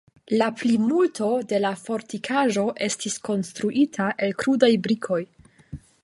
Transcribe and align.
La 0.41 0.45
plimulto 0.59 1.27
de 1.51 1.57
la 1.65 1.71
fortikaĵo 1.81 2.63
estis 2.85 3.17
konstruita 3.29 4.07
el 4.29 4.33
krudaj 4.45 4.71
brikoj. 4.89 5.19